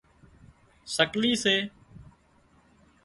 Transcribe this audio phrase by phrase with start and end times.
[0.95, 1.55] سڪلي سي